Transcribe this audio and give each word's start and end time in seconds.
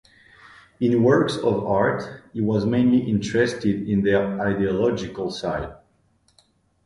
In 0.79 1.03
works 1.03 1.37
of 1.37 1.63
art 1.63 2.23
he 2.33 2.41
was 2.41 2.65
mainly 2.65 3.07
interested 3.07 3.87
in 3.87 4.01
their 4.01 4.41
ideological 4.41 5.29
side. 5.29 5.75